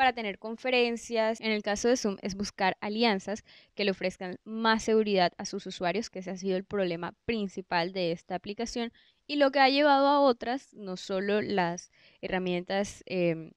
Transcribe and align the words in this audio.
para 0.00 0.14
tener 0.14 0.38
conferencias. 0.38 1.42
En 1.42 1.52
el 1.52 1.62
caso 1.62 1.86
de 1.88 1.96
Zoom 1.98 2.16
es 2.22 2.34
buscar 2.34 2.78
alianzas 2.80 3.44
que 3.74 3.84
le 3.84 3.90
ofrezcan 3.90 4.38
más 4.44 4.82
seguridad 4.82 5.34
a 5.36 5.44
sus 5.44 5.66
usuarios, 5.66 6.08
que 6.08 6.20
ese 6.20 6.30
ha 6.30 6.38
sido 6.38 6.56
el 6.56 6.64
problema 6.64 7.12
principal 7.26 7.92
de 7.92 8.10
esta 8.10 8.34
aplicación 8.34 8.94
y 9.26 9.36
lo 9.36 9.50
que 9.50 9.60
ha 9.60 9.68
llevado 9.68 10.06
a 10.06 10.20
otras, 10.20 10.72
no 10.72 10.96
solo 10.96 11.42
las 11.42 11.90
herramientas 12.22 13.02
em, 13.04 13.50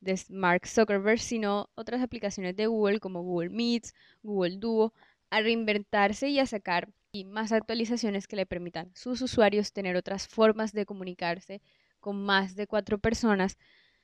de 0.00 0.20
Mark 0.28 0.66
Zuckerberg, 0.66 1.18
sino 1.18 1.70
otras 1.76 2.02
aplicaciones 2.02 2.54
de 2.56 2.66
Google 2.66 3.00
como 3.00 3.22
Google 3.22 3.48
Meets, 3.48 3.94
Google 4.22 4.58
Duo, 4.58 4.92
a 5.30 5.40
reinventarse 5.40 6.28
y 6.28 6.40
a 6.40 6.46
sacar 6.46 6.90
más 7.24 7.52
actualizaciones 7.52 8.28
que 8.28 8.36
le 8.36 8.44
permitan 8.44 8.88
a 8.88 8.98
sus 8.98 9.22
usuarios 9.22 9.72
tener 9.72 9.96
otras 9.96 10.28
formas 10.28 10.74
de 10.74 10.84
comunicarse 10.84 11.62
con 12.00 12.22
más 12.22 12.54
de 12.54 12.66
cuatro 12.66 12.98
personas 12.98 13.56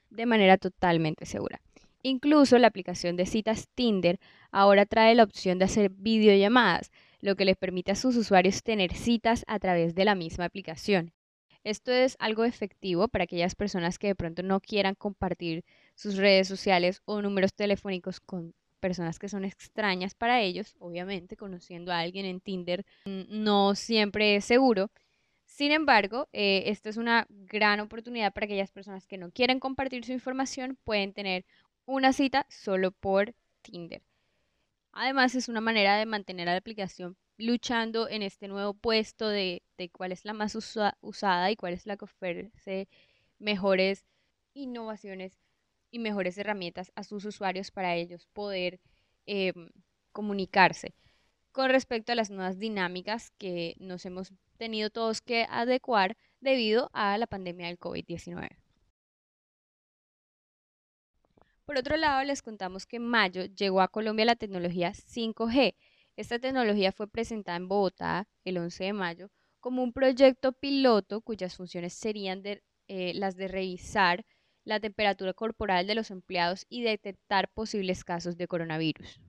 de 0.08 0.24
manera 0.24 0.56
totalmente 0.56 1.26
segura. 1.26 1.60
Incluso 2.02 2.58
la 2.58 2.66
aplicación 2.66 3.16
de 3.16 3.26
citas 3.26 3.68
Tinder 3.74 4.18
ahora 4.50 4.86
trae 4.86 5.14
la 5.14 5.22
opción 5.22 5.58
de 5.58 5.66
hacer 5.66 5.90
videollamadas, 5.90 6.90
lo 7.20 7.36
que 7.36 7.44
les 7.44 7.56
permite 7.56 7.92
a 7.92 7.96
sus 7.96 8.16
usuarios 8.16 8.62
tener 8.62 8.92
citas 8.92 9.44
a 9.46 9.58
través 9.60 9.94
de 9.94 10.04
la 10.04 10.16
misma 10.16 10.44
aplicación. 10.44 11.12
Esto 11.64 11.92
es 11.92 12.16
algo 12.18 12.44
efectivo 12.44 13.06
para 13.06 13.24
aquellas 13.24 13.54
personas 13.54 13.98
que 13.98 14.08
de 14.08 14.16
pronto 14.16 14.42
no 14.42 14.60
quieran 14.60 14.96
compartir 14.96 15.64
sus 15.94 16.16
redes 16.16 16.48
sociales 16.48 17.02
o 17.04 17.22
números 17.22 17.54
telefónicos 17.54 18.18
con 18.18 18.52
personas 18.80 19.20
que 19.20 19.28
son 19.28 19.44
extrañas 19.44 20.14
para 20.14 20.40
ellos. 20.40 20.74
Obviamente, 20.80 21.36
conociendo 21.36 21.92
a 21.92 22.00
alguien 22.00 22.26
en 22.26 22.40
Tinder 22.40 22.84
mm, 23.04 23.22
no 23.28 23.76
siempre 23.76 24.34
es 24.34 24.44
seguro. 24.44 24.90
Sin 25.46 25.70
embargo, 25.70 26.28
eh, 26.32 26.64
esta 26.66 26.88
es 26.88 26.96
una 26.96 27.26
gran 27.28 27.78
oportunidad 27.78 28.32
para 28.32 28.46
aquellas 28.46 28.72
personas 28.72 29.06
que 29.06 29.18
no 29.18 29.30
quieren 29.30 29.60
compartir 29.60 30.04
su 30.04 30.12
información, 30.12 30.76
pueden 30.82 31.12
tener 31.12 31.44
una 31.86 32.12
cita 32.12 32.46
solo 32.48 32.92
por 32.92 33.34
Tinder. 33.62 34.02
Además, 34.92 35.34
es 35.34 35.48
una 35.48 35.60
manera 35.60 35.96
de 35.96 36.06
mantener 36.06 36.48
a 36.48 36.52
la 36.52 36.58
aplicación 36.58 37.16
luchando 37.38 38.08
en 38.08 38.22
este 38.22 38.46
nuevo 38.46 38.74
puesto 38.74 39.28
de, 39.28 39.62
cuál 39.92 40.12
es 40.12 40.24
la 40.24 40.32
más 40.32 40.54
usada 40.54 41.50
y 41.50 41.56
cuál 41.56 41.72
es 41.72 41.86
la 41.86 41.96
que 41.96 42.04
ofrece 42.04 42.88
mejores 43.38 44.04
innovaciones 44.54 45.38
y 45.90 45.98
mejores 45.98 46.38
herramientas 46.38 46.92
a 46.94 47.04
sus 47.04 47.24
usuarios 47.24 47.70
para 47.70 47.96
ellos 47.96 48.28
poder 48.32 48.80
em, 49.26 49.70
comunicarse. 50.12 50.94
Con 51.52 51.70
respecto 51.70 52.12
a 52.12 52.14
las 52.14 52.30
nuevas 52.30 52.58
dinámicas 52.58 53.30
que 53.38 53.74
nos 53.78 54.06
hemos 54.06 54.32
tenido 54.56 54.90
todos 54.90 55.20
que 55.20 55.46
adecuar 55.50 56.16
debido 56.40 56.90
a 56.92 57.18
la 57.18 57.26
pandemia 57.26 57.66
del 57.66 57.78
COVID-19. 57.78 58.61
Por 61.64 61.78
otro 61.78 61.96
lado, 61.96 62.24
les 62.24 62.42
contamos 62.42 62.86
que 62.86 62.96
en 62.96 63.04
mayo 63.04 63.44
llegó 63.44 63.80
a 63.80 63.88
Colombia 63.88 64.24
la 64.24 64.36
tecnología 64.36 64.92
5G. 64.92 65.74
Esta 66.16 66.38
tecnología 66.38 66.92
fue 66.92 67.08
presentada 67.08 67.56
en 67.56 67.68
Bogotá 67.68 68.28
el 68.44 68.58
11 68.58 68.84
de 68.84 68.92
mayo 68.92 69.30
como 69.60 69.82
un 69.84 69.92
proyecto 69.92 70.52
piloto 70.52 71.20
cuyas 71.20 71.56
funciones 71.56 71.94
serían 71.94 72.42
eh, 72.44 73.12
las 73.14 73.36
de 73.36 73.46
revisar 73.46 74.24
la 74.64 74.80
temperatura 74.80 75.34
corporal 75.34 75.86
de 75.86 75.94
los 75.94 76.10
empleados 76.10 76.66
y 76.68 76.82
detectar 76.82 77.48
posibles 77.48 78.02
casos 78.02 78.36
de 78.36 78.48
coronavirus. 78.48 79.20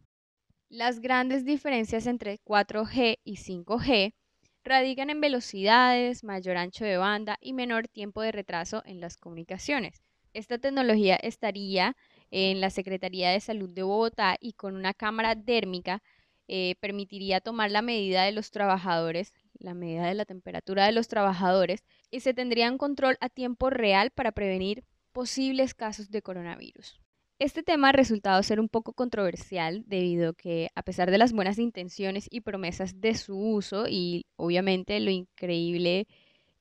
Las 0.70 1.00
grandes 1.02 1.46
diferencias 1.46 2.08
entre 2.08 2.40
4G 2.40 3.20
y 3.24 3.36
5G 3.36 4.16
radican 4.64 5.12
en 5.12 5.22
velocidades, 5.22 6.24
mayor 6.24 6.58
ancho 6.58 6.84
de 6.84 6.98
banda 6.98 7.38
y 7.40 7.54
menor 7.54 7.88
tiempo 7.88 8.24
de 8.24 8.32
retraso 8.32 8.82
en 8.86 9.00
las 9.00 9.18
comunicaciones. 9.18 10.02
Esta 10.34 10.58
tecnología 10.58 11.16
estaría 11.16 11.96
en 12.36 12.62
la 12.62 12.72
Secretaría 12.72 13.30
de 13.30 13.40
Salud 13.40 13.70
de 13.70 13.84
Bogotá 13.84 14.38
y 14.42 14.54
con 14.54 14.76
una 14.76 14.96
cámara 14.96 15.36
dérmica 15.36 16.02
eh, 16.48 16.74
permitiría 16.80 17.42
tomar 17.42 17.70
la 17.70 17.84
medida 17.84 18.24
de 18.24 18.32
los 18.32 18.50
trabajadores, 18.50 19.36
la 19.60 19.76
medida 19.76 20.08
de 20.08 20.16
la 20.16 20.26
temperatura 20.26 20.88
de 20.88 20.94
los 20.94 21.08
trabajadores 21.08 21.84
y 22.10 22.22
se 22.22 22.34
tendría 22.34 22.72
un 22.72 22.80
control 22.80 23.18
a 23.22 23.30
tiempo 23.30 23.70
real 23.70 24.10
para 24.10 24.32
prevenir 24.32 24.84
posibles 25.12 25.76
casos 25.76 26.10
de 26.10 26.24
coronavirus. 26.24 27.00
Este 27.38 27.62
tema 27.62 27.90
ha 27.90 27.92
resultado 27.92 28.42
ser 28.42 28.60
un 28.60 28.68
poco 28.68 28.94
controversial 28.94 29.84
debido 29.86 30.32
a 30.32 30.34
que 30.34 30.70
a 30.74 30.82
pesar 30.82 31.12
de 31.12 31.20
las 31.20 31.34
buenas 31.34 31.60
intenciones 31.60 32.28
y 32.32 32.42
promesas 32.42 33.00
de 33.00 33.14
su 33.14 33.38
uso 33.38 33.86
y 33.88 34.26
obviamente 34.38 35.00
lo 35.02 35.12
increíble, 35.12 36.08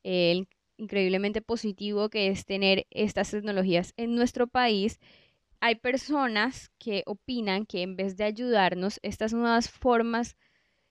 el 0.03 0.49
increíblemente 0.77 1.41
positivo 1.41 2.11
que 2.11 2.29
es 2.29 2.45
tener 2.45 2.87
estas 2.91 3.31
tecnologías 3.31 3.95
en 3.97 4.15
nuestro 4.15 4.49
país, 4.49 4.99
hay 5.63 5.77
personas 5.77 6.73
que 6.77 7.05
opinan 7.07 7.67
que 7.67 7.83
en 7.83 7.95
vez 7.97 8.17
de 8.17 8.25
ayudarnos, 8.25 8.99
estas 9.03 9.33
nuevas 9.33 9.71
formas, 9.71 10.37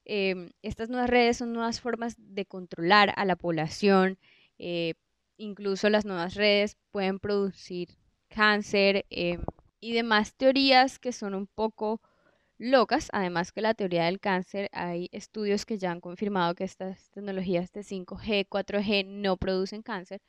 em, 0.06 0.52
estas 0.62 0.90
nuevas 0.90 1.10
redes 1.10 1.38
son 1.38 1.52
nuevas 1.52 1.82
formas 1.82 2.16
de 2.18 2.46
controlar 2.46 3.14
a 3.18 3.26
la 3.26 3.36
población. 3.36 4.18
Eh, 4.60 4.94
incluso 5.38 5.90
las 5.90 6.06
nuevas 6.06 6.36
redes 6.36 6.78
pueden 6.92 7.20
producir 7.20 7.90
cáncer 8.30 9.06
em, 9.10 9.44
y 9.82 9.94
demás 9.94 10.36
teorías 10.36 11.00
que 11.00 11.12
son 11.12 11.36
un 11.36 11.48
poco 11.48 12.02
locas. 12.58 13.10
Además 13.14 13.52
que 13.52 13.62
la 13.62 13.74
teoría 13.74 14.06
del 14.06 14.22
cáncer, 14.22 14.70
hay 14.74 15.10
estudios 15.12 15.66
que 15.66 15.78
ya 15.80 15.92
han 15.92 16.02
confirmado 16.02 16.56
que 16.56 16.64
estas 16.64 17.10
tecnologías 17.12 17.74
de 17.74 17.84
5G, 17.84 18.48
4G 18.48 19.06
no 19.06 19.38
producen 19.38 19.82
cáncer. 19.84 20.22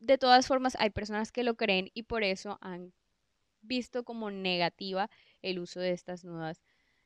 De 0.00 0.18
todas 0.18 0.46
formas, 0.48 0.76
hay 0.80 0.90
personas 0.90 1.32
que 1.32 1.44
lo 1.44 1.56
creen 1.56 1.90
y 1.94 2.04
por 2.04 2.24
eso 2.24 2.58
han 2.60 2.92
visto 3.66 4.04
como 4.04 4.30
negativa 4.30 5.10
el 5.42 5.58
uso 5.58 5.80
de 5.80 5.92
estas 5.92 6.24
nuevas 6.24 6.62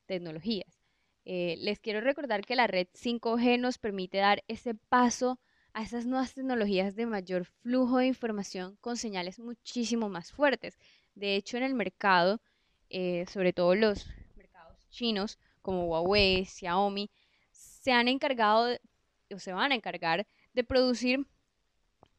tecnologías. 0.07 0.81
Eh, 1.25 1.57
les 1.59 1.79
quiero 1.79 2.01
recordar 2.01 2.45
que 2.45 2.57
la 2.57 2.67
red 2.67 2.89
5G 2.95 3.59
nos 3.59 3.79
permite 3.79 4.19
dar 4.19 4.45
ese 4.49 4.75
paso 4.75 5.39
a 5.75 5.83
esas 5.83 6.07
nuevas 6.07 6.35
tecnologías 6.35 6.97
de 6.97 7.07
mayor 7.07 7.45
flujo 7.45 7.99
de 7.99 8.07
información 8.07 8.77
con 8.81 8.97
señales 8.97 9.39
muchísimo 9.39 10.09
más 10.09 10.33
fuertes. 10.33 10.79
De 11.15 11.37
hecho, 11.37 11.57
en 11.57 11.65
el 11.65 11.75
mercado, 11.75 12.41
eh, 12.89 13.27
sobre 13.31 13.53
todo 13.53 13.75
los 13.75 14.07
mercados 14.37 14.89
chinos 14.89 15.39
como 15.61 15.87
Huawei, 15.87 16.47
Xiaomi, 16.47 17.11
se 17.53 17.93
han 17.93 18.09
encargado 18.09 18.79
o 19.31 19.39
se 19.39 19.53
van 19.53 19.73
a 19.73 19.75
encargar 19.75 20.27
de 20.55 20.65
producir 20.65 21.27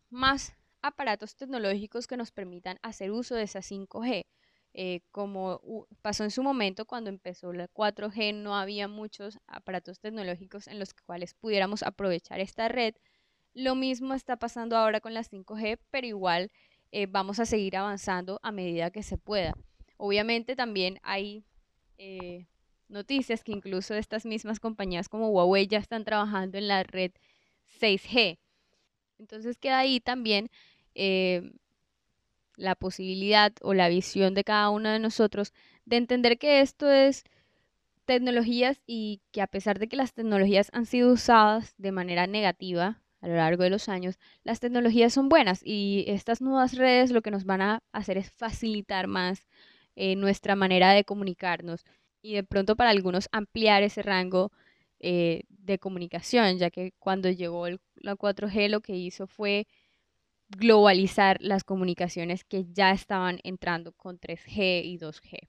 más 0.09 0.53
aparatos 0.81 1.35
tecnológicos 1.35 2.07
que 2.07 2.17
nos 2.17 2.31
permitan 2.31 2.79
hacer 2.81 3.11
uso 3.11 3.35
de 3.35 3.43
esa 3.43 3.61
5G. 3.61 4.25
eh, 4.73 5.01
como 5.11 5.87
pasó 6.01 6.23
en 6.23 6.31
su 6.31 6.43
momento 6.43 6.85
cuando 6.85 7.09
empezó 7.09 7.51
la 7.53 7.67
4G, 7.67 8.33
no 8.35 8.55
había 8.55 8.87
muchos 8.87 9.39
aparatos 9.47 9.99
tecnológicos 9.99 10.67
en 10.67 10.79
los 10.79 10.93
cuales 10.93 11.33
pudiéramos 11.33 11.83
aprovechar 11.83 12.39
esta 12.39 12.67
red. 12.69 12.95
Lo 13.53 13.75
mismo 13.75 14.13
está 14.13 14.37
pasando 14.37 14.77
ahora 14.77 15.01
con 15.01 15.13
la 15.13 15.23
5G, 15.23 15.79
pero 15.89 16.07
igual 16.07 16.51
eh, 16.91 17.07
vamos 17.07 17.39
a 17.39 17.45
seguir 17.45 17.77
avanzando 17.77 18.39
a 18.43 18.51
medida 18.51 18.91
que 18.91 19.03
se 19.03 19.17
pueda. 19.17 19.53
Obviamente 19.97 20.55
también 20.55 20.99
hay 21.03 21.43
eh, 21.97 22.47
noticias 22.87 23.43
que 23.43 23.51
incluso 23.51 23.95
estas 23.95 24.25
mismas 24.25 24.59
compañías 24.59 25.09
como 25.09 25.29
Huawei 25.29 25.67
ya 25.67 25.79
están 25.79 26.05
trabajando 26.05 26.57
en 26.57 26.67
la 26.67 26.83
red 26.83 27.11
6G. 27.79 28.39
Entonces 29.19 29.57
queda 29.57 29.79
ahí 29.79 29.99
también 29.99 30.49
la 32.55 32.75
posibilidad 32.75 33.53
o 33.61 33.73
la 33.73 33.89
visión 33.89 34.33
de 34.33 34.43
cada 34.43 34.69
uno 34.69 34.89
de 34.89 34.99
nosotros 34.99 35.53
de 35.85 35.97
entender 35.97 36.37
que 36.37 36.61
esto 36.61 36.91
es 36.91 37.23
tecnologías 38.05 38.81
y 38.87 39.21
que 39.31 39.41
a 39.41 39.47
pesar 39.47 39.79
de 39.79 39.87
que 39.87 39.95
las 39.95 40.13
tecnologías 40.13 40.69
han 40.73 40.85
sido 40.85 41.11
usadas 41.11 41.75
de 41.77 41.91
manera 41.91 42.27
negativa 42.27 43.01
a 43.21 43.27
lo 43.27 43.35
largo 43.35 43.63
de 43.63 43.69
los 43.69 43.89
años, 43.89 44.17
las 44.43 44.59
tecnologías 44.59 45.13
son 45.13 45.29
buenas 45.29 45.61
y 45.63 46.05
estas 46.07 46.41
nuevas 46.41 46.75
redes 46.75 47.11
lo 47.11 47.21
que 47.21 47.31
nos 47.31 47.45
van 47.45 47.61
a 47.61 47.83
hacer 47.91 48.17
es 48.17 48.31
facilitar 48.31 49.07
más 49.07 49.47
eh, 49.95 50.15
nuestra 50.15 50.55
manera 50.55 50.93
de 50.93 51.03
comunicarnos 51.03 51.85
y 52.21 52.33
de 52.33 52.43
pronto 52.43 52.75
para 52.75 52.89
algunos 52.89 53.29
ampliar 53.31 53.83
ese 53.83 54.01
rango 54.01 54.51
eh, 54.99 55.43
de 55.49 55.79
comunicación, 55.79 56.57
ya 56.57 56.71
que 56.71 56.93
cuando 56.99 57.29
llegó 57.29 57.67
la 57.95 58.15
4G 58.15 58.69
lo 58.69 58.81
que 58.81 58.95
hizo 58.95 59.27
fue 59.27 59.67
globalizar 60.49 61.37
las 61.39 61.63
comunicaciones 61.63 62.43
que 62.43 62.65
ya 62.71 62.91
estaban 62.91 63.39
entrando 63.43 63.91
con 63.93 64.19
3G 64.19 64.83
y 64.83 64.97
2G. 64.97 65.47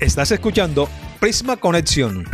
Estás 0.00 0.30
escuchando 0.32 0.88
Prisma 1.20 1.56
Conexión. 1.56 2.24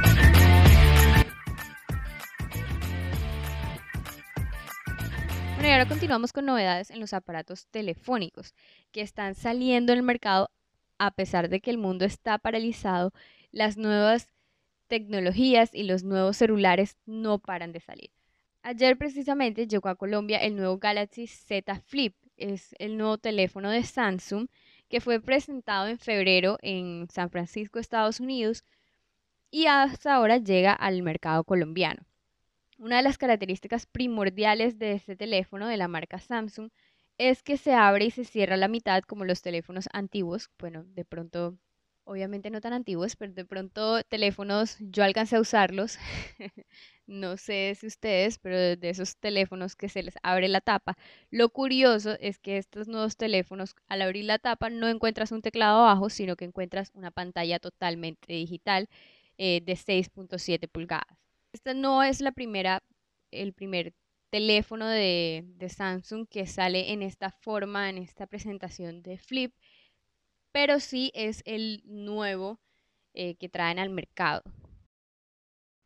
Bueno, 5.54 5.68
y 5.68 5.72
ahora 5.72 5.88
continuamos 5.88 6.32
con 6.32 6.44
novedades 6.44 6.90
en 6.90 7.00
los 7.00 7.12
aparatos 7.12 7.66
telefónicos 7.68 8.54
que 8.92 9.00
están 9.00 9.34
saliendo 9.34 9.92
en 9.92 9.98
el 9.98 10.04
mercado 10.04 10.50
a 10.98 11.10
pesar 11.10 11.48
de 11.48 11.60
que 11.60 11.70
el 11.70 11.78
mundo 11.78 12.04
está 12.04 12.38
paralizado. 12.38 13.12
Las 13.50 13.76
nuevas 13.76 14.28
tecnologías 14.86 15.70
y 15.72 15.84
los 15.84 16.04
nuevos 16.04 16.36
celulares 16.36 16.96
no 17.06 17.38
paran 17.38 17.72
de 17.72 17.80
salir. 17.80 18.10
Ayer 18.68 18.98
precisamente 18.98 19.68
llegó 19.68 19.88
a 19.88 19.94
Colombia 19.94 20.38
el 20.38 20.56
nuevo 20.56 20.78
Galaxy 20.78 21.28
Z 21.28 21.82
Flip. 21.86 22.16
Es 22.36 22.74
el 22.80 22.98
nuevo 22.98 23.16
teléfono 23.16 23.70
de 23.70 23.84
Samsung 23.84 24.48
que 24.88 25.00
fue 25.00 25.20
presentado 25.20 25.86
en 25.86 26.00
febrero 26.00 26.58
en 26.62 27.06
San 27.08 27.30
Francisco, 27.30 27.78
Estados 27.78 28.18
Unidos, 28.18 28.64
y 29.52 29.66
hasta 29.66 30.14
ahora 30.14 30.38
llega 30.38 30.72
al 30.72 31.04
mercado 31.04 31.44
colombiano. 31.44 32.02
Una 32.76 32.96
de 32.96 33.04
las 33.04 33.18
características 33.18 33.86
primordiales 33.86 34.80
de 34.80 34.94
este 34.94 35.14
teléfono 35.14 35.68
de 35.68 35.76
la 35.76 35.86
marca 35.86 36.18
Samsung 36.18 36.70
es 37.18 37.44
que 37.44 37.58
se 37.58 37.72
abre 37.72 38.06
y 38.06 38.10
se 38.10 38.24
cierra 38.24 38.54
a 38.54 38.58
la 38.58 38.66
mitad 38.66 39.04
como 39.04 39.24
los 39.24 39.42
teléfonos 39.42 39.88
antiguos. 39.92 40.50
Bueno, 40.58 40.82
de 40.88 41.04
pronto, 41.04 41.56
obviamente 42.02 42.50
no 42.50 42.60
tan 42.60 42.72
antiguos, 42.72 43.14
pero 43.14 43.32
de 43.32 43.44
pronto 43.44 44.02
teléfonos, 44.02 44.76
yo 44.80 45.04
alcancé 45.04 45.36
a 45.36 45.40
usarlos 45.40 46.00
No 47.06 47.36
sé 47.36 47.74
si 47.78 47.86
ustedes, 47.86 48.38
pero 48.38 48.56
de 48.76 48.90
esos 48.90 49.16
teléfonos 49.16 49.76
que 49.76 49.88
se 49.88 50.02
les 50.02 50.16
abre 50.22 50.48
la 50.48 50.60
tapa. 50.60 50.96
Lo 51.30 51.50
curioso 51.50 52.16
es 52.20 52.38
que 52.38 52.58
estos 52.58 52.88
nuevos 52.88 53.16
teléfonos, 53.16 53.76
al 53.86 54.02
abrir 54.02 54.24
la 54.24 54.38
tapa, 54.38 54.70
no 54.70 54.88
encuentras 54.88 55.30
un 55.32 55.42
teclado 55.42 55.84
abajo, 55.84 56.10
sino 56.10 56.36
que 56.36 56.44
encuentras 56.46 56.90
una 56.94 57.12
pantalla 57.12 57.60
totalmente 57.60 58.32
digital 58.32 58.88
eh, 59.38 59.60
de 59.64 59.76
6.7 59.76 60.68
pulgadas. 60.68 61.18
Esta 61.52 61.74
no 61.74 62.02
es 62.02 62.20
la 62.20 62.32
primera, 62.32 62.82
el 63.30 63.52
primer 63.52 63.94
teléfono 64.30 64.86
de, 64.88 65.44
Samsung 65.68 66.26
que 66.28 66.46
sale 66.46 66.92
en 66.92 67.02
esta 67.02 67.30
forma, 67.30 67.88
en 67.88 67.98
esta 67.98 68.26
presentación 68.26 69.02
de 69.02 69.18
Flip, 69.18 69.54
pero 70.52 70.80
sí 70.80 71.12
es 71.14 71.42
el 71.46 71.82
nuevo 71.84 72.60
eh, 73.14 73.36
que 73.36 73.48
traen 73.48 73.78
al 73.78 73.90
mercado. 73.90 74.42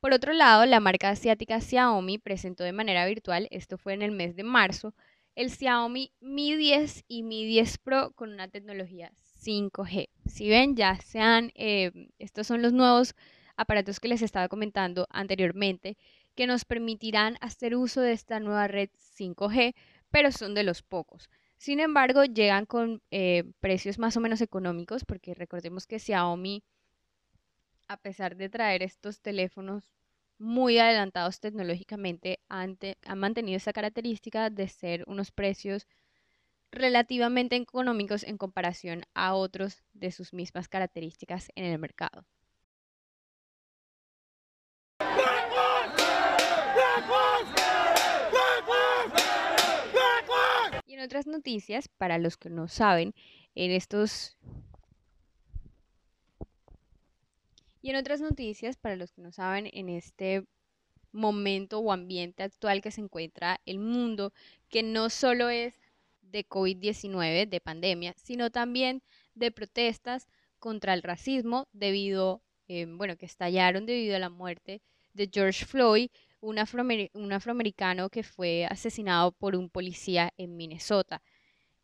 Por 0.00 0.14
otro 0.14 0.32
lado, 0.32 0.64
la 0.64 0.80
marca 0.80 1.10
asiática 1.10 1.60
Xiaomi 1.60 2.16
presentó 2.16 2.64
de 2.64 2.72
manera 2.72 3.04
virtual, 3.04 3.48
esto 3.50 3.76
fue 3.76 3.92
en 3.92 4.00
el 4.00 4.12
mes 4.12 4.34
de 4.34 4.44
marzo, 4.44 4.94
el 5.34 5.50
Xiaomi 5.50 6.14
Mi 6.20 6.56
10 6.56 7.04
y 7.06 7.22
Mi 7.22 7.44
10 7.44 7.78
Pro 7.78 8.12
con 8.12 8.32
una 8.32 8.48
tecnología 8.48 9.12
5G. 9.44 10.08
Si 10.24 10.48
ven, 10.48 10.74
ya 10.74 10.96
sean, 10.96 11.52
eh, 11.54 11.92
estos 12.18 12.46
son 12.46 12.62
los 12.62 12.72
nuevos 12.72 13.14
aparatos 13.56 14.00
que 14.00 14.08
les 14.08 14.22
estaba 14.22 14.48
comentando 14.48 15.06
anteriormente, 15.10 15.98
que 16.34 16.46
nos 16.46 16.64
permitirán 16.64 17.36
hacer 17.42 17.76
uso 17.76 18.00
de 18.00 18.12
esta 18.12 18.40
nueva 18.40 18.68
red 18.68 18.88
5G, 19.18 19.74
pero 20.10 20.32
son 20.32 20.54
de 20.54 20.62
los 20.62 20.80
pocos. 20.82 21.28
Sin 21.58 21.78
embargo, 21.78 22.24
llegan 22.24 22.64
con 22.64 23.02
eh, 23.10 23.44
precios 23.60 23.98
más 23.98 24.16
o 24.16 24.20
menos 24.20 24.40
económicos, 24.40 25.04
porque 25.04 25.34
recordemos 25.34 25.86
que 25.86 25.98
Xiaomi 25.98 26.64
a 27.90 27.96
pesar 27.96 28.36
de 28.36 28.48
traer 28.48 28.84
estos 28.84 29.20
teléfonos 29.20 29.92
muy 30.38 30.78
adelantados 30.78 31.40
tecnológicamente, 31.40 32.38
han, 32.48 32.78
mantenido 33.16 33.56
esa 33.56 33.72
característica 33.72 34.48
de 34.48 34.68
ser 34.68 35.02
unos 35.08 35.32
precios 35.32 35.88
relativamente 36.70 37.56
económicos 37.56 38.22
en 38.22 38.38
comparación 38.38 39.02
a 39.12 39.34
otros 39.34 39.82
de 39.92 40.12
sus 40.12 40.32
mismas 40.32 40.68
características 40.68 41.48
en 41.56 41.64
el 41.64 41.80
mercado. 41.80 42.24
Y 50.86 50.94
en 50.94 51.00
otras 51.00 51.26
noticias, 51.26 51.88
para 51.88 52.18
los 52.18 52.36
que 52.36 52.50
no 52.50 52.68
saben, 52.68 53.14
en 53.56 53.72
estos 53.72 54.38
Y 57.82 57.90
en 57.90 57.96
otras 57.96 58.20
noticias, 58.20 58.76
para 58.76 58.96
los 58.96 59.12
que 59.12 59.22
no 59.22 59.32
saben, 59.32 59.68
en 59.72 59.88
este 59.88 60.44
momento 61.12 61.78
o 61.78 61.92
ambiente 61.92 62.42
actual 62.42 62.82
que 62.82 62.90
se 62.90 63.00
encuentra 63.00 63.60
el 63.66 63.78
mundo, 63.78 64.32
que 64.68 64.82
no 64.82 65.10
solo 65.10 65.48
es 65.48 65.80
de 66.22 66.46
COVID-19, 66.46 67.48
de 67.48 67.60
pandemia, 67.60 68.14
sino 68.16 68.50
también 68.50 69.02
de 69.34 69.50
protestas 69.50 70.28
contra 70.58 70.94
el 70.94 71.02
racismo 71.02 71.68
debido, 71.72 72.42
eh, 72.68 72.86
bueno, 72.86 73.16
que 73.16 73.26
estallaron 73.26 73.86
debido 73.86 74.16
a 74.16 74.20
la 74.20 74.30
muerte 74.30 74.82
de 75.14 75.28
George 75.32 75.64
Floyd, 75.64 76.10
un, 76.40 76.56
un 77.14 77.32
afroamericano 77.32 78.10
que 78.10 78.22
fue 78.22 78.66
asesinado 78.66 79.32
por 79.32 79.56
un 79.56 79.68
policía 79.68 80.32
en 80.36 80.56
Minnesota. 80.56 81.22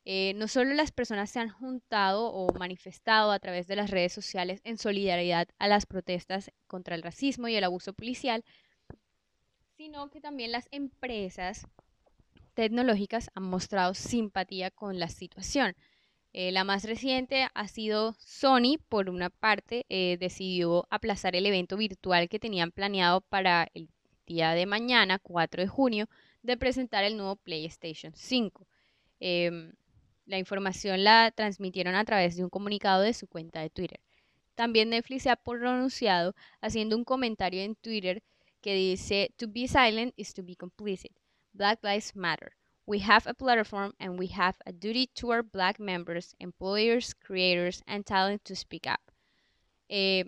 Eh, 0.08 0.34
no 0.36 0.46
solo 0.46 0.72
las 0.72 0.92
personas 0.92 1.30
se 1.30 1.40
han 1.40 1.48
juntado 1.48 2.32
o 2.32 2.52
manifestado 2.52 3.32
a 3.32 3.40
través 3.40 3.66
de 3.66 3.74
las 3.74 3.90
redes 3.90 4.12
sociales 4.12 4.60
en 4.62 4.78
solidaridad 4.78 5.48
a 5.58 5.66
las 5.66 5.84
protestas 5.84 6.52
contra 6.68 6.94
el 6.94 7.02
racismo 7.02 7.48
y 7.48 7.56
el 7.56 7.64
abuso 7.64 7.92
policial, 7.92 8.44
sino 9.76 10.08
que 10.08 10.20
también 10.20 10.52
las 10.52 10.68
empresas 10.70 11.66
tecnológicas 12.54 13.30
han 13.34 13.42
mostrado 13.42 13.94
simpatía 13.94 14.70
con 14.70 15.00
la 15.00 15.08
situación. 15.08 15.74
Eh, 16.32 16.52
la 16.52 16.62
más 16.62 16.84
reciente 16.84 17.48
ha 17.52 17.66
sido 17.66 18.14
Sony, 18.20 18.78
por 18.88 19.10
una 19.10 19.28
parte, 19.28 19.86
eh, 19.88 20.18
decidió 20.20 20.86
aplazar 20.88 21.34
el 21.34 21.46
evento 21.46 21.76
virtual 21.76 22.28
que 22.28 22.38
tenían 22.38 22.70
planeado 22.70 23.22
para 23.22 23.66
el 23.74 23.88
día 24.24 24.52
de 24.52 24.66
mañana, 24.66 25.18
4 25.18 25.62
de 25.62 25.68
junio, 25.68 26.08
de 26.42 26.56
presentar 26.56 27.02
el 27.02 27.16
nuevo 27.16 27.34
PlayStation 27.34 28.12
5. 28.14 28.68
La 30.26 30.38
información 30.38 31.04
la 31.04 31.30
transmitieron 31.30 31.94
a 31.94 32.04
través 32.04 32.36
de 32.36 32.44
un 32.44 32.50
comunicado 32.50 33.02
de 33.02 33.14
su 33.14 33.28
cuenta 33.28 33.60
de 33.60 33.70
Twitter. 33.70 34.00
También 34.56 34.90
Netflix 34.90 35.22
se 35.22 35.30
ha 35.30 35.36
pronunciado 35.36 36.34
haciendo 36.60 36.96
un 36.96 37.04
comentario 37.04 37.62
en 37.62 37.76
Twitter 37.76 38.22
que 38.60 38.74
dice, 38.74 39.32
To 39.36 39.46
be 39.46 39.68
silent 39.68 40.12
is 40.16 40.34
to 40.34 40.42
be 40.42 40.56
complicit. 40.56 41.12
Black 41.52 41.78
Lives 41.84 42.16
Matter. 42.16 42.52
We 42.86 43.00
have 43.00 43.28
a 43.28 43.34
platform 43.34 43.94
and 43.98 44.18
we 44.18 44.28
have 44.28 44.56
a 44.66 44.72
duty 44.72 45.08
to 45.14 45.30
our 45.30 45.42
black 45.42 45.78
members, 45.78 46.34
employers, 46.38 47.14
creators, 47.14 47.82
and 47.86 48.04
talent 48.04 48.42
to 48.44 48.54
speak 48.54 48.86
up. 48.86 49.00
Eh, 49.88 50.24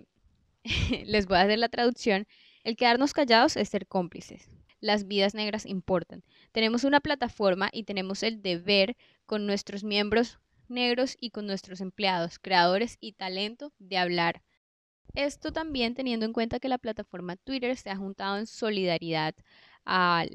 les 1.05 1.25
voy 1.25 1.37
a 1.37 1.41
hacer 1.41 1.59
la 1.59 1.69
traducción. 1.69 2.25
El 2.63 2.75
quedarnos 2.75 3.13
callados 3.13 3.57
es 3.57 3.69
ser 3.69 3.87
cómplices. 3.87 4.49
Las 4.81 5.07
vidas 5.07 5.33
negras 5.33 5.65
importan. 5.65 6.23
Tenemos 6.51 6.83
una 6.83 6.99
plataforma 6.99 7.69
y 7.71 7.83
tenemos 7.83 8.23
el 8.23 8.41
deber 8.41 8.95
con 9.25 9.45
nuestros 9.45 9.83
miembros 9.83 10.39
negros 10.69 11.17
y 11.19 11.31
con 11.31 11.47
nuestros 11.47 11.81
empleados, 11.81 12.39
creadores 12.39 12.97
y 13.01 13.13
talento 13.13 13.73
de 13.79 13.97
hablar. 13.97 14.41
Esto 15.15 15.51
también 15.51 15.95
teniendo 15.95 16.25
en 16.25 16.33
cuenta 16.33 16.59
que 16.59 16.69
la 16.69 16.77
plataforma 16.77 17.35
Twitter 17.35 17.75
se 17.75 17.89
ha 17.89 17.97
juntado 17.97 18.37
en 18.37 18.47
solidaridad 18.47 19.35
a 19.85 20.25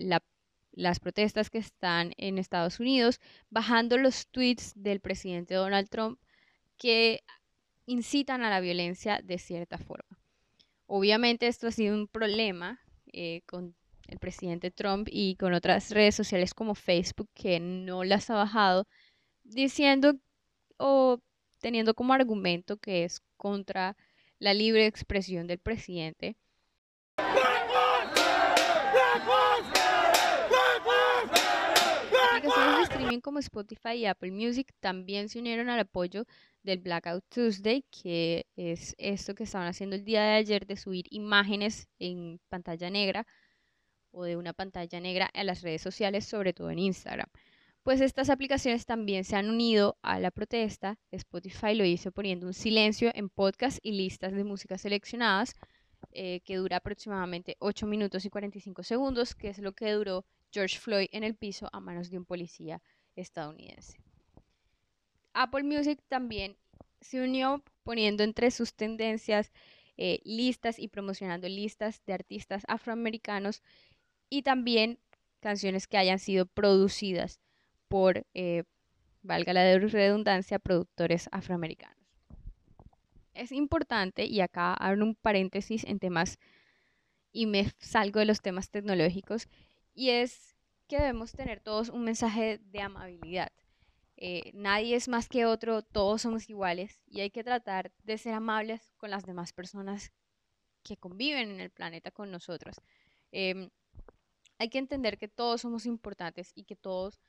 las 0.73 1.01
protestas 1.01 1.51
que 1.51 1.59
están 1.59 2.13
en 2.17 2.39
Estados 2.39 2.81
Unidos, 2.81 3.21
bajando 3.51 3.97
los 3.97 4.27
tweets 4.29 4.73
del 4.75 5.01
presidente 5.01 5.55
Donald 5.55 5.89
Trump 5.89 6.19
que 6.77 7.23
incitan 7.87 8.43
a 8.43 8.51
la 8.51 8.61
violencia 8.61 9.21
de 9.23 9.39
cierta 9.39 9.79
forma. 9.79 10.19
Obviamente 10.87 11.47
esto 11.47 11.69
ha 11.69 11.73
sido 11.73 11.95
un 11.95 12.09
problema 12.09 12.81
eh, 13.13 13.43
con 13.47 13.77
el 14.09 14.19
presidente 14.19 14.71
Trump 14.71 15.09
y 15.11 15.37
con 15.37 15.55
otras 15.55 15.91
redes 15.91 16.15
sociales 16.15 16.55
como 16.55 16.75
Facebook 16.75 17.29
que 17.35 17.61
no 17.61 18.05
las 18.05 18.31
ha 18.31 18.35
bajado, 18.35 18.87
diciendo 19.43 20.15
o 20.77 21.21
teniendo 21.61 21.95
como 21.95 22.13
argumento 22.13 22.77
que 22.77 23.05
es 23.05 23.23
contra 23.37 23.97
la 24.39 24.55
libre 24.55 24.87
expresión 24.87 25.47
del 25.47 25.59
presidente. 25.59 26.37
De 32.43 32.83
streaming 32.83 33.21
como 33.21 33.39
Spotify 33.39 33.95
y 33.95 34.07
Apple 34.07 34.31
Music 34.31 34.71
también 34.81 35.31
se 35.31 35.39
unieron 35.39 35.71
al 35.71 35.81
apoyo 35.81 36.27
del 36.63 36.81
Blackout 36.81 37.25
Tuesday, 37.29 37.85
que 37.91 38.47
es 38.57 38.95
esto 38.99 39.35
que 39.35 39.45
estaban 39.45 39.69
haciendo 39.69 39.97
el 39.97 40.05
día 40.05 40.23
de 40.23 40.35
ayer 40.35 40.67
de 40.67 40.77
subir 40.77 41.07
imágenes 41.11 41.89
en 41.99 42.41
pantalla 42.51 42.91
negra 42.91 43.27
o 44.15 44.25
de 44.25 44.37
una 44.37 44.53
pantalla 44.53 45.01
negra 45.01 45.31
a 45.33 45.45
las 45.45 45.63
redes 45.63 45.83
sociales, 45.83 46.25
sobre 46.25 46.53
todo 46.53 46.71
en 46.71 46.79
Instagram. 46.79 47.29
Pues 47.83 48.01
estas 48.01 48.31
aplicaciones 48.31 48.87
también 48.87 49.25
se 49.25 49.37
han 49.37 49.51
unido 49.51 49.99
a 50.01 50.19
la 50.19 50.31
protesta. 50.31 50.99
Spotify 51.11 51.75
lo 51.75 51.85
hizo 51.85 52.13
poniendo 52.13 52.47
un 52.47 52.55
silencio 52.55 53.11
en 53.15 53.29
podcast 53.29 53.79
y 53.83 53.93
listas 53.93 54.33
de 54.33 54.43
música 54.43 54.79
seleccionadas, 54.79 55.55
eh, 56.13 56.41
que 56.45 56.57
dura 56.57 56.79
aproximadamente 56.79 57.57
8 57.59 57.87
minutos 57.87 58.25
y 58.25 58.31
45 58.31 58.83
segundos, 58.85 59.35
que 59.35 59.49
es 59.49 59.59
lo 59.59 59.73
que 59.73 59.93
duró 59.93 60.25
George 60.51 60.79
Floyd 60.79 61.09
en 61.13 61.25
el 61.25 61.35
piso 61.35 61.69
a 61.73 61.81
manos 61.81 62.09
de 62.09 62.17
un 62.17 62.25
policía 62.25 62.81
estadounidense. 63.17 63.99
Apple 65.35 65.65
Music 65.65 66.01
también 66.09 66.57
se 67.03 67.21
unió 67.21 67.63
poniendo 67.83 68.23
entre 68.23 68.51
sus 68.51 68.73
tendencias 68.73 69.53
eh, 69.97 70.21
listas 70.25 70.79
y 70.79 70.89
promocionando 70.89 71.49
listas 71.49 72.03
de 72.07 72.15
artistas 72.15 72.65
afroamericanos 72.67 73.63
y 74.35 74.43
también 74.43 74.99
canciones 75.39 75.87
que 75.87 75.97
hayan 75.97 76.19
sido 76.19 76.45
producidas 76.47 77.39
por, 77.87 78.27
eh, 78.35 78.65
valga 79.23 79.53
la 79.53 79.79
redundancia, 79.79 80.59
productores 80.59 81.29
afroamericanos. 81.31 81.97
Es 83.33 83.53
importante, 83.53 84.25
y 84.25 84.41
acá 84.41 84.75
abro 84.75 85.05
un 85.05 85.15
paréntesis 85.15 85.85
en 85.85 86.01
temas 86.01 86.39
y 87.31 87.47
me 87.47 87.71
salgo 87.79 88.19
de 88.19 88.27
los 88.27 88.41
temas 88.41 88.71
tecnológicos, 88.71 89.47
y 89.95 90.11
es 90.11 90.57
que 90.89 90.99
debemos 90.99 91.31
tener 91.31 91.61
todos 91.61 91.89
un 91.89 92.03
mensaje 92.03 92.59
de 92.59 92.81
amabilidad. 92.81 93.53
Eh, 94.17 94.51
nadie 94.53 94.97
es 94.97 95.07
más 95.07 95.29
que 95.29 95.47
otro, 95.47 95.83
todos 95.83 96.23
somos 96.23 96.51
iguales 96.51 97.03
y 97.07 97.21
hay 97.21 97.31
que 97.31 97.45
tratar 97.45 97.93
de 98.03 98.19
ser 98.19 98.35
amables 98.35 98.93
con 98.97 99.11
las 99.11 99.25
demás 99.25 99.53
personas 99.53 100.13
que 100.83 100.97
conviven 100.97 101.53
en 101.53 101.61
el 101.61 101.71
planeta 101.71 102.11
con 102.11 102.33
nosotros. 102.33 102.77
Em, 103.31 103.71
hay 104.59 104.69
que 104.69 104.79
entender 104.79 105.19
que 105.19 105.29
todos 105.29 105.61
somos 105.61 105.87
importantes 105.87 106.53
y 106.55 106.65
que 106.65 106.77
todos 106.77 107.21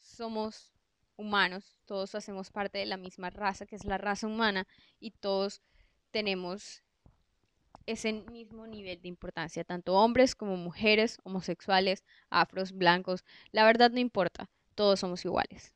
somos 0.00 0.72
humanos, 1.16 1.76
todos 1.86 2.14
hacemos 2.14 2.50
parte 2.50 2.78
de 2.78 2.86
la 2.86 2.96
misma 2.96 3.30
raza, 3.30 3.66
que 3.66 3.76
es 3.76 3.84
la 3.84 3.98
raza 3.98 4.26
humana, 4.26 4.66
y 5.00 5.10
todos 5.12 5.62
tenemos 6.10 6.82
ese 7.86 8.12
mismo 8.12 8.66
nivel 8.66 9.00
de 9.00 9.08
importancia, 9.08 9.64
tanto 9.64 9.94
hombres 9.94 10.34
como 10.34 10.56
mujeres, 10.56 11.18
homosexuales, 11.24 12.04
afros, 12.30 12.72
blancos, 12.72 13.24
la 13.52 13.64
verdad 13.64 13.90
no 13.90 14.00
importa, 14.00 14.48
todos 14.74 15.00
somos 15.00 15.24
iguales. 15.24 15.72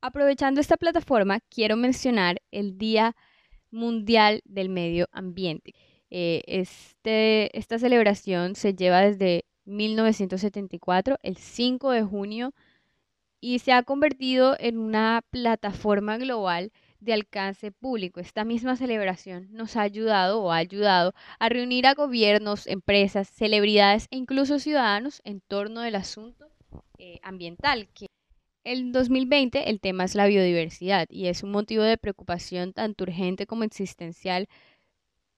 Aprovechando 0.00 0.60
esta 0.60 0.76
plataforma, 0.76 1.40
quiero 1.48 1.76
mencionar 1.76 2.42
el 2.50 2.76
Día 2.76 3.14
Mundial 3.72 4.42
del 4.44 4.68
Medio 4.68 5.08
Ambiente. 5.10 5.74
Eh, 6.10 6.42
este, 6.46 7.56
esta 7.58 7.78
celebración 7.78 8.54
se 8.54 8.74
lleva 8.74 9.00
desde 9.00 9.44
1974, 9.64 11.16
el 11.22 11.36
5 11.36 11.90
de 11.90 12.02
junio, 12.02 12.54
y 13.40 13.58
se 13.58 13.72
ha 13.72 13.82
convertido 13.82 14.56
en 14.60 14.78
una 14.78 15.24
plataforma 15.30 16.16
global 16.16 16.70
de 17.00 17.12
alcance 17.12 17.72
público. 17.72 18.20
Esta 18.20 18.44
misma 18.44 18.76
celebración 18.76 19.48
nos 19.50 19.76
ha 19.76 19.82
ayudado 19.82 20.42
o 20.42 20.52
ha 20.52 20.56
ayudado 20.56 21.12
a 21.40 21.48
reunir 21.48 21.86
a 21.86 21.94
gobiernos, 21.94 22.66
empresas, 22.68 23.28
celebridades 23.28 24.06
e 24.10 24.16
incluso 24.16 24.60
ciudadanos 24.60 25.20
en 25.24 25.40
torno 25.40 25.80
del 25.80 25.96
asunto 25.96 26.48
eh, 26.98 27.18
ambiental, 27.22 27.88
que 27.92 28.06
el 28.64 28.92
2020 28.92 29.70
el 29.70 29.80
tema 29.80 30.04
es 30.04 30.14
la 30.14 30.26
biodiversidad 30.26 31.06
y 31.10 31.26
es 31.26 31.42
un 31.42 31.50
motivo 31.50 31.82
de 31.82 31.98
preocupación 31.98 32.72
tanto 32.72 33.04
urgente 33.04 33.46
como 33.46 33.64
existencial 33.64 34.48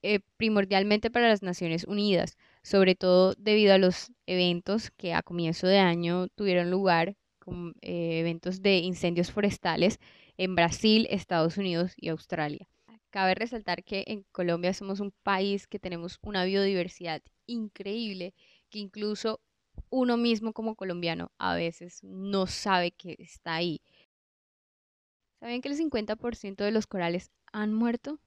eh, 0.02 0.21
primordialmente 0.37 1.11
para 1.11 1.28
las 1.28 1.43
Naciones 1.43 1.85
Unidas, 1.85 2.37
sobre 2.62 2.95
todo 2.95 3.35
debido 3.38 3.73
a 3.73 3.78
los 3.78 4.12
eventos 4.26 4.90
que 4.90 5.14
a 5.14 5.23
comienzo 5.23 5.66
de 5.66 5.78
año 5.78 6.28
tuvieron 6.28 6.71
lugar, 6.71 7.16
como, 7.38 7.71
eh, 7.81 8.19
eventos 8.21 8.61
de 8.61 8.78
incendios 8.78 9.31
forestales 9.31 9.99
en 10.37 10.54
Brasil, 10.54 11.07
Estados 11.11 11.57
Unidos 11.57 11.95
y 11.97 12.09
Australia. 12.11 12.69
Cabe 13.09 13.35
resaltar 13.35 13.85
que 13.85 14.04
en 14.09 14.25
Colombia 14.33 14.75
somos 14.75 15.00
un 15.00 15.12
país 15.23 15.66
que 15.66 15.78
tenemos 15.78 16.19
una 16.21 16.45
biodiversidad 16.45 17.23
increíble, 17.47 18.35
que 18.69 18.81
incluso 18.81 19.40
uno 19.90 20.16
mismo 20.16 20.52
como 20.52 20.75
colombiano 20.76 21.31
a 21.38 21.54
veces 21.54 22.02
no 22.02 22.47
sabe 22.47 22.93
que 22.93 23.16
está 23.19 23.54
ahí. 23.54 23.81
¿Saben 25.40 25.61
que 25.61 25.69
el 25.69 25.76
50% 25.76 26.64
de 26.64 26.71
los 26.71 26.87
corales 26.87 27.31
han 27.52 27.75
muerto? 27.75 28.19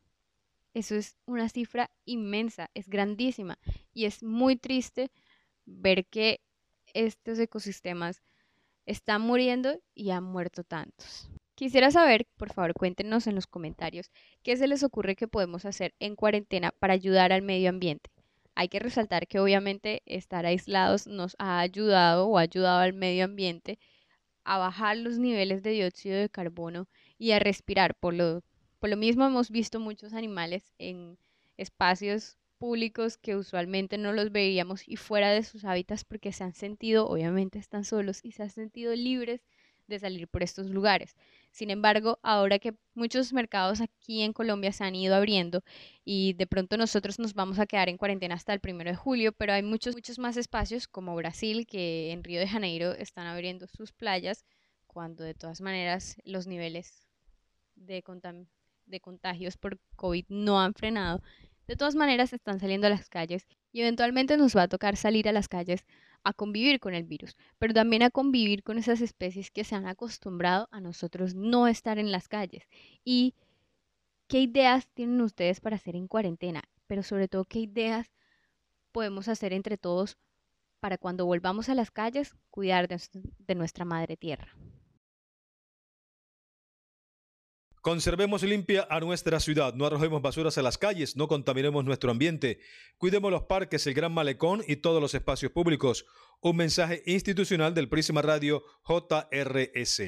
Eso 0.74 0.96
es 0.96 1.18
una 1.26 1.50
cifra 1.50 1.90
inmensa, 2.06 2.70
es 2.74 2.88
grandísima 2.88 3.58
y 3.94 4.06
es 4.06 4.22
muy 4.22 4.56
triste 4.56 5.10
ver 5.66 6.06
que 6.06 6.42
estos 6.94 7.40
ecosistemas 7.40 8.22
están 8.86 9.22
muriendo 9.22 9.82
y 9.96 10.12
han 10.12 10.24
muerto 10.24 10.64
tantos. 10.64 11.30
Quisiera 11.56 11.90
saber, 11.90 12.28
por 12.38 12.54
favor, 12.54 12.74
cuéntenos 12.76 13.26
en 13.26 13.34
los 13.34 13.48
comentarios 13.48 14.12
qué 14.44 14.56
se 14.56 14.68
les 14.68 14.84
ocurre 14.84 15.16
que 15.16 15.28
podemos 15.28 15.66
hacer 15.66 15.96
en 16.00 16.16
cuarentena 16.16 16.72
para 16.72 16.94
ayudar 16.94 17.34
al 17.34 17.42
medio 17.42 17.70
ambiente. 17.70 18.12
Hay 18.60 18.70
que 18.70 18.80
resaltar 18.80 19.28
que 19.28 19.40
obviamente 19.40 20.02
estar 20.08 20.48
aislados 20.48 21.06
nos 21.06 21.36
ha 21.38 21.60
ayudado 21.60 22.28
o 22.28 22.40
ha 22.40 22.42
ayudado 22.42 22.80
al 22.80 22.92
medio 22.94 23.26
ambiente 23.26 23.78
a 24.46 24.58
bajar 24.58 24.98
los 24.98 25.20
niveles 25.20 25.62
de 25.62 25.70
dióxido 25.72 26.18
de 26.18 26.28
carbono 26.28 26.88
y 27.20 27.34
a 27.34 27.40
respirar. 27.40 27.94
Por 27.94 28.16
lo, 28.16 28.44
por 28.80 28.90
lo 28.90 28.98
mismo 28.98 29.26
hemos 29.26 29.52
visto 29.52 29.80
muchos 29.80 30.14
animales 30.14 30.74
en 30.80 31.20
espacios 31.56 32.40
públicos 32.58 33.18
que 33.20 33.36
usualmente 33.36 34.00
no 34.00 34.12
los 34.12 34.32
veíamos 34.32 34.88
y 34.88 34.96
fuera 34.96 35.30
de 35.30 35.44
sus 35.44 35.64
hábitats 35.64 36.04
porque 36.04 36.32
se 36.34 36.44
han 36.44 36.54
sentido, 36.54 37.08
obviamente 37.08 37.60
están 37.60 37.86
solos 37.86 38.26
y 38.26 38.32
se 38.32 38.42
han 38.42 38.50
sentido 38.50 38.96
libres 38.96 39.46
de 39.86 40.00
salir 40.00 40.28
por 40.28 40.42
estos 40.42 40.72
lugares. 40.72 41.16
Sin 41.58 41.72
embargo, 41.72 42.20
ahora 42.22 42.60
que 42.60 42.76
muchos 42.94 43.34
mercados 43.34 43.82
aquí 43.82 44.22
en 44.22 44.32
Colombia 44.32 44.72
se 44.72 44.84
han 44.84 44.94
ido 44.94 45.16
abriendo 45.16 45.64
y 46.06 46.34
de 46.34 46.46
pronto 46.46 46.78
nosotros 46.78 47.18
nos 47.18 47.34
vamos 47.34 47.58
a 47.58 47.66
quedar 47.66 47.90
en 47.90 47.98
cuarentena 47.98 48.36
hasta 48.36 48.54
el 48.54 48.60
primero 48.60 48.92
de 48.92 48.96
julio, 48.96 49.32
pero 49.32 49.54
hay 49.54 49.64
muchos, 49.64 49.96
muchos 49.96 50.20
más 50.20 50.38
espacios 50.38 50.88
como 50.88 51.16
Brasil 51.16 51.66
que 51.66 52.12
en 52.12 52.24
Río 52.24 52.40
de 52.40 52.48
Janeiro 52.48 52.94
están 52.94 53.26
abriendo 53.26 53.66
sus 53.66 53.92
playas 53.92 54.46
cuando 54.86 55.24
de 55.24 55.34
todas 55.34 55.60
maneras 55.60 56.18
los 56.26 56.46
niveles 56.46 57.08
de, 57.74 58.04
de 58.86 59.00
contagios 59.00 59.58
por 59.58 59.80
COVID 59.96 60.26
no 60.30 60.62
han 60.62 60.76
frenado. 60.76 61.24
De 61.68 61.76
todas 61.76 61.96
maneras 61.96 62.32
están 62.32 62.60
saliendo 62.60 62.88
a 62.88 62.90
las 62.90 63.10
calles 63.10 63.46
y 63.74 63.82
eventualmente 63.82 64.38
nos 64.38 64.56
va 64.56 64.64
a 64.64 64.68
tocar 64.70 64.96
salir 64.96 65.28
a 65.28 65.34
las 65.34 65.50
calles 65.50 65.86
a 66.24 66.32
convivir 66.34 66.80
con 66.80 66.94
el 66.94 67.04
virus, 67.04 67.36
pero 67.60 67.74
también 67.74 68.04
a 68.04 68.10
convivir 68.10 68.64
con 68.64 68.78
esas 68.78 69.02
especies 69.02 69.52
que 69.52 69.66
se 69.66 69.76
han 69.76 69.86
acostumbrado 69.86 70.70
a 70.72 70.80
nosotros 70.80 71.36
no 71.36 71.68
estar 71.68 72.00
en 72.00 72.12
las 72.12 72.30
calles. 72.30 72.68
¿Y 73.04 73.36
qué 74.28 74.42
ideas 74.42 74.88
tienen 74.94 75.20
ustedes 75.22 75.60
para 75.60 75.76
hacer 75.76 75.96
en 75.96 76.08
cuarentena? 76.08 76.64
Pero 76.88 77.04
sobre 77.04 77.28
todo, 77.28 77.44
¿qué 77.44 77.60
ideas 77.60 78.12
podemos 78.94 79.28
hacer 79.28 79.52
entre 79.52 79.78
todos 79.78 80.18
para 80.80 80.98
cuando 80.98 81.26
volvamos 81.26 81.68
a 81.68 81.76
las 81.76 81.92
calles 81.92 82.34
cuidar 82.50 82.88
de, 82.88 83.02
de 83.40 83.56
nuestra 83.56 83.84
madre 83.84 84.16
tierra? 84.16 84.56
Conservemos 87.88 88.44
limpia 88.44 88.86
a 88.90 89.00
nuestra 89.00 89.40
ciudad, 89.40 89.74
no 89.74 89.86
arrojemos 89.86 90.22
basuras 90.22 90.58
a 90.58 90.62
las 90.62 90.78
calles, 90.78 91.16
no 91.16 91.30
contaminemos 91.30 91.86
nuestro 91.86 92.12
ambiente, 92.12 92.60
cuidemos 92.98 93.32
los 93.32 93.44
parques, 93.44 93.88
el 93.88 93.94
Gran 93.94 94.12
Malecón 94.12 94.62
y 94.68 94.76
todos 94.76 95.02
los 95.02 95.14
espacios 95.14 95.54
públicos. 95.54 96.06
Un 96.42 96.58
mensaje 96.58 97.02
institucional 97.06 97.74
del 97.74 97.88
Prisma 97.88 98.22
Radio 98.22 98.62
JRS. 98.84 100.02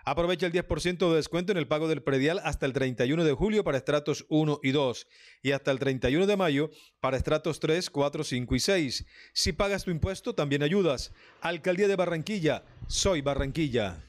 Aprovecha 0.04 0.48
el 0.48 0.54
10% 0.54 1.10
de 1.10 1.16
descuento 1.16 1.52
en 1.52 1.58
el 1.58 1.68
pago 1.68 1.88
del 1.88 2.04
predial 2.04 2.40
hasta 2.44 2.66
el 2.66 2.74
31 2.74 3.24
de 3.24 3.34
julio 3.34 3.64
para 3.64 3.78
estratos 3.78 4.26
1 4.30 4.60
y 4.64 4.72
2 4.72 5.08
y 5.44 5.52
hasta 5.52 5.72
el 5.72 5.80
31 5.80 6.26
de 6.26 6.38
mayo 6.38 6.70
para 7.00 7.18
estratos 7.18 7.60
3, 7.60 7.90
4, 7.90 8.24
5 8.24 8.56
y 8.56 8.60
6. 8.60 9.06
Si 9.34 9.54
pagas 9.54 9.84
tu 9.84 9.92
impuesto, 9.92 10.34
también 10.36 10.64
ayudas. 10.64 11.14
Alcaldía 11.42 11.88
de 11.88 11.96
Barranquilla, 11.96 12.64
soy 12.88 13.22
Barranquilla. 13.22 14.04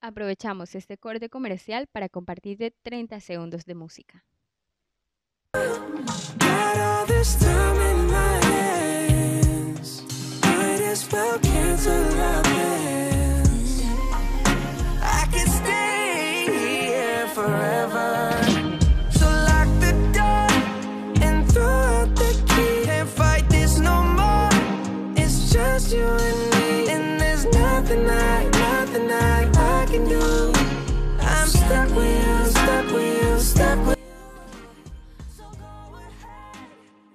Aprovechamos 0.00 0.74
este 0.74 0.98
corte 0.98 1.30
comercial 1.30 1.86
para 1.86 2.10
compartirte 2.10 2.72
30 2.82 3.20
segundos 3.20 3.64
de 3.64 3.74
música. 3.74 4.22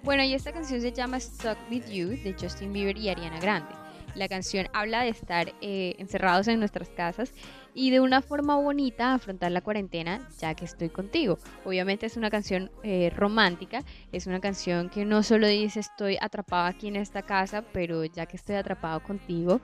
Bueno, 0.10 0.24
y 0.24 0.34
esta 0.34 0.52
canción 0.52 0.82
se 0.82 0.92
llama 0.92 1.20
Stuck 1.20 1.56
With 1.70 1.86
You 1.86 2.08
de 2.24 2.34
Justin 2.34 2.74
Bieber 2.74 2.98
y 2.98 3.10
Ariana 3.10 3.40
Grande. 3.40 3.76
La 4.16 4.28
canción 4.28 4.68
habla 4.74 5.04
de 5.04 5.10
estar 5.10 5.54
eh, 5.62 5.94
encerrados 6.00 6.48
en 6.48 6.58
nuestras 6.58 6.90
casas 6.90 7.32
y 7.76 7.92
de 7.92 8.00
una 8.00 8.24
forma 8.24 8.56
bonita 8.56 9.14
afrontar 9.14 9.52
la 9.52 9.62
cuarentena 9.62 10.28
ya 10.40 10.56
que 10.56 10.66
estoy 10.66 10.90
contigo. 10.90 11.38
Obviamente 11.64 12.08
es 12.08 12.18
una 12.18 12.32
canción 12.32 12.72
eh, 12.82 13.12
romántica, 13.16 13.84
es 14.12 14.26
una 14.26 14.40
canción 14.40 14.90
que 14.90 15.06
no 15.06 15.22
solo 15.22 15.46
dice 15.46 15.80
estoy 15.80 16.18
atrapado 16.20 16.66
aquí 16.66 16.88
en 16.88 16.96
esta 16.96 17.22
casa, 17.22 17.62
pero 17.72 18.04
ya 18.04 18.26
que 18.26 18.38
estoy 18.38 18.56
atrapado 18.56 19.04
contigo, 19.04 19.62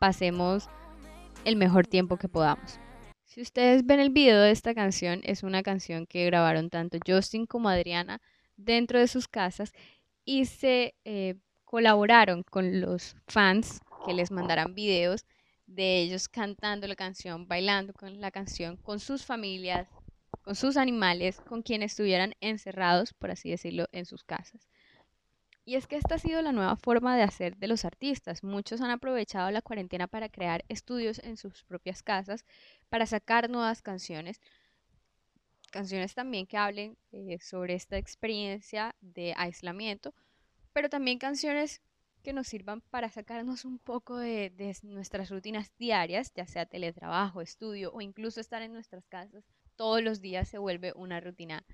pasemos 0.00 0.68
el 1.44 1.54
mejor 1.54 1.86
tiempo 1.86 2.16
que 2.16 2.26
podamos. 2.26 2.80
Si 3.26 3.40
ustedes 3.40 3.86
ven 3.86 4.00
el 4.00 4.10
video 4.10 4.40
de 4.40 4.50
esta 4.50 4.74
canción, 4.74 5.20
es 5.22 5.44
una 5.44 5.62
canción 5.62 6.06
que 6.06 6.26
grabaron 6.26 6.68
tanto 6.68 6.98
Justin 7.06 7.46
como 7.46 7.68
Adriana 7.68 8.20
dentro 8.56 8.98
de 8.98 9.08
sus 9.08 9.28
casas 9.28 9.72
y 10.24 10.46
se 10.46 10.94
eh, 11.04 11.36
colaboraron 11.64 12.42
con 12.42 12.80
los 12.80 13.16
fans 13.26 13.80
que 14.06 14.14
les 14.14 14.30
mandaran 14.30 14.74
videos 14.74 15.24
de 15.66 16.00
ellos 16.00 16.28
cantando 16.28 16.86
la 16.86 16.94
canción, 16.94 17.48
bailando 17.48 17.92
con 17.94 18.20
la 18.20 18.30
canción, 18.30 18.76
con 18.76 19.00
sus 19.00 19.24
familias, 19.24 19.88
con 20.42 20.54
sus 20.54 20.76
animales, 20.76 21.40
con 21.40 21.62
quienes 21.62 21.92
estuvieran 21.92 22.34
encerrados, 22.40 23.14
por 23.14 23.30
así 23.30 23.50
decirlo, 23.50 23.86
en 23.92 24.04
sus 24.04 24.24
casas. 24.24 24.68
Y 25.66 25.76
es 25.76 25.86
que 25.86 25.96
esta 25.96 26.16
ha 26.16 26.18
sido 26.18 26.42
la 26.42 26.52
nueva 26.52 26.76
forma 26.76 27.16
de 27.16 27.22
hacer 27.22 27.56
de 27.56 27.68
los 27.68 27.86
artistas. 27.86 28.44
Muchos 28.44 28.82
han 28.82 28.90
aprovechado 28.90 29.50
la 29.50 29.62
cuarentena 29.62 30.06
para 30.06 30.28
crear 30.28 30.62
estudios 30.68 31.18
en 31.20 31.38
sus 31.38 31.64
propias 31.64 32.02
casas, 32.02 32.44
para 32.90 33.06
sacar 33.06 33.48
nuevas 33.48 33.80
canciones, 33.80 34.42
canciones 35.74 36.14
también 36.14 36.46
que 36.46 36.56
hablen 36.56 36.96
eh, 37.10 37.36
sobre 37.40 37.74
esta 37.74 37.98
experiencia 37.98 38.94
de 39.00 39.34
aislamiento, 39.36 40.14
pero 40.72 40.88
también 40.88 41.18
canciones 41.18 41.82
que 42.22 42.32
nos 42.32 42.46
sirvan 42.46 42.80
para 42.80 43.08
sacarnos 43.08 43.64
un 43.64 43.80
poco 43.80 44.16
de, 44.16 44.52
nuestras 44.84 45.30
rutinas 45.30 45.72
diarias, 45.76 46.32
ya 46.32 46.46
sea 46.46 46.64
teletrabajo, 46.64 47.40
estudio 47.40 47.90
o 47.92 48.00
incluso 48.00 48.40
estar 48.40 48.62
en 48.62 48.72
nuestras 48.72 49.04
casas. 49.08 49.44
Todos 49.74 50.00
los 50.00 50.20
días 50.20 50.48
se 50.48 50.58
vuelve 50.58 50.92
una 50.94 51.18
rutina 51.20 51.64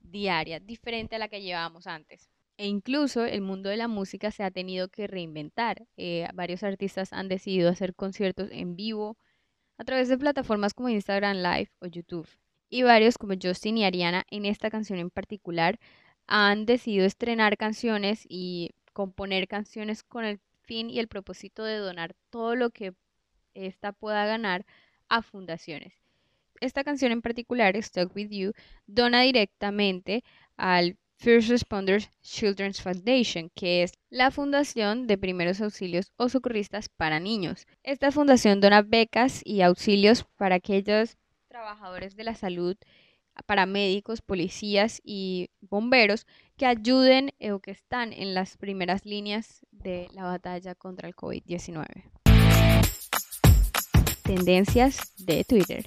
diaria, 0.00 0.58
diferente 0.58 1.16
a 1.16 1.18
la 1.18 1.28
que 1.28 1.42
llevábamos 1.42 1.86
antes. 1.86 2.30
E 2.56 2.66
incluso 2.66 3.26
el 3.26 3.42
mundo 3.42 3.68
de 3.68 3.76
la 3.76 3.86
música 3.86 4.30
se 4.30 4.44
ha 4.44 4.50
tenido 4.50 4.88
que 4.88 5.06
reinventar. 5.06 5.86
Eh, 5.98 6.26
varios 6.32 6.62
artistas 6.62 7.12
han 7.12 7.28
decidido 7.28 7.68
hacer 7.68 7.94
conciertos 7.94 8.48
en 8.50 8.76
vivo 8.76 9.18
a 9.76 9.84
través 9.84 10.08
de 10.08 10.16
plataformas 10.16 10.72
como 10.72 10.88
Instagram 10.88 11.36
Live 11.36 11.70
o 11.80 11.86
YouTube 11.86 12.28
y 12.72 12.84
varios 12.84 13.18
como 13.18 13.34
Justin 13.40 13.76
y 13.76 13.84
Ariana 13.84 14.24
en 14.30 14.46
esta 14.46 14.70
canción 14.70 14.98
en 14.98 15.10
particular 15.10 15.78
han 16.26 16.64
decidido 16.64 17.04
estrenar 17.04 17.58
canciones 17.58 18.24
y 18.26 18.70
componer 18.94 19.46
canciones 19.46 20.02
con 20.02 20.24
el 20.24 20.40
fin 20.62 20.88
y 20.88 20.98
el 20.98 21.06
propósito 21.06 21.64
de 21.64 21.76
donar 21.76 22.14
todo 22.30 22.56
lo 22.56 22.70
que 22.70 22.94
ésta 23.52 23.92
pueda 23.92 24.24
ganar 24.24 24.64
a 25.10 25.20
fundaciones. 25.20 25.92
Esta 26.62 26.82
canción 26.82 27.12
en 27.12 27.20
particular, 27.20 27.76
Stuck 27.82 28.16
With 28.16 28.30
You, 28.30 28.52
dona 28.86 29.20
directamente 29.20 30.24
al 30.56 30.96
First 31.16 31.50
Responders 31.50 32.10
Children's 32.22 32.80
Foundation, 32.80 33.50
que 33.54 33.82
es 33.82 33.92
la 34.08 34.30
fundación 34.30 35.06
de 35.06 35.18
primeros 35.18 35.60
auxilios 35.60 36.10
o 36.16 36.30
socorristas 36.30 36.88
para 36.88 37.20
niños. 37.20 37.66
Esta 37.82 38.10
fundación 38.10 38.60
dona 38.60 38.80
becas 38.80 39.42
y 39.44 39.60
auxilios 39.60 40.24
para 40.38 40.54
aquellos 40.54 41.18
trabajadores 41.52 42.16
de 42.16 42.24
la 42.24 42.34
salud, 42.34 42.78
paramédicos, 43.44 44.22
policías 44.22 45.02
y 45.04 45.50
bomberos 45.60 46.26
que 46.56 46.64
ayuden 46.64 47.34
eh, 47.40 47.52
o 47.52 47.60
que 47.60 47.72
están 47.72 48.14
en 48.14 48.32
las 48.32 48.56
primeras 48.56 49.04
líneas 49.04 49.60
de 49.70 50.08
la 50.14 50.24
batalla 50.24 50.74
contra 50.74 51.08
el 51.08 51.14
COVID-19. 51.14 51.84
Tendencias 54.22 55.14
de 55.18 55.44
Twitter. 55.44 55.84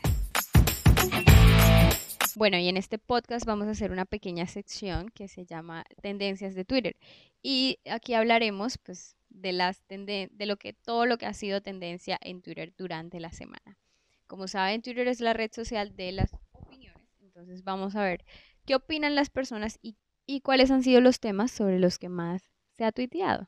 Bueno, 2.36 2.60
y 2.60 2.68
en 2.68 2.78
este 2.78 3.00
podcast 3.00 3.44
vamos 3.48 3.66
a 3.66 3.72
hacer 3.72 3.92
una 3.92 4.06
pequeña 4.06 4.46
sección 4.46 5.10
que 5.10 5.28
se 5.28 5.48
llama 5.48 5.84
Tendencias 6.04 6.54
de 6.54 6.64
Twitter. 6.66 6.96
Y 7.42 7.80
aquí 7.90 8.14
hablaremos 8.14 8.78
pues 8.78 9.16
de 9.30 9.52
las 9.52 9.82
de 9.88 10.30
lo 10.38 10.58
que 10.58 10.74
todo 10.74 11.08
lo 11.08 11.18
que 11.18 11.26
ha 11.26 11.34
sido 11.34 11.62
tendencia 11.62 12.20
en 12.22 12.44
Twitter 12.44 12.72
durante 12.78 13.20
la 13.20 13.32
semana. 13.32 13.80
Como 14.28 14.48
saben, 14.48 14.82
Twitter 14.82 15.08
es 15.08 15.22
la 15.22 15.34
red 15.34 15.52
social 15.52 15.96
de 15.96 16.12
las 16.12 16.32
opiniones. 16.52 17.08
Entonces 17.22 17.64
vamos 17.64 17.96
a 17.96 18.04
ver 18.04 18.26
qué 18.66 18.76
opinan 18.76 19.16
las 19.16 19.30
personas 19.30 19.80
y, 19.82 19.98
cuáles 20.42 20.72
han 20.72 20.84
sido 20.84 21.02
los 21.02 21.20
temas 21.20 21.52
sobre 21.52 21.80
los 21.80 22.00
que 22.00 22.10
más 22.10 22.52
se 22.72 22.84
ha 22.84 22.92
tuiteado. 22.92 23.48